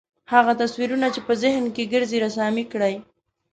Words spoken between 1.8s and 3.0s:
ګرځي رسامي کړئ.